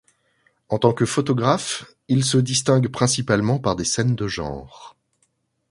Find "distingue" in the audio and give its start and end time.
2.39-2.87